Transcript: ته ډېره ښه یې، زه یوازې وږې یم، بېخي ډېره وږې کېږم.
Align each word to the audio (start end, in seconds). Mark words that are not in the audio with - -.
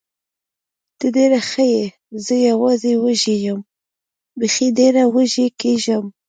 ته 0.97 1.05
ډېره 1.15 1.39
ښه 1.49 1.63
یې، 1.73 1.85
زه 2.25 2.35
یوازې 2.49 2.93
وږې 3.03 3.35
یم، 3.45 3.59
بېخي 4.39 4.67
ډېره 4.77 5.03
وږې 5.13 5.47
کېږم. 5.61 6.05